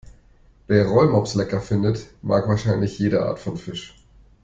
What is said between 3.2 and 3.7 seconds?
Art von